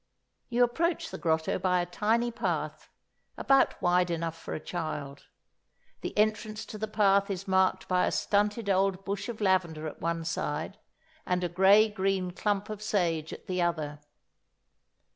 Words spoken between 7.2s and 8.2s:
is marked by a